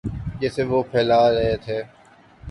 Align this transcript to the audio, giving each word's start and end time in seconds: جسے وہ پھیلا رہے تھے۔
جسے 0.39 0.63
وہ 0.63 0.79
پھیلا 0.91 1.21
رہے 1.31 1.55
تھے۔ 1.65 1.77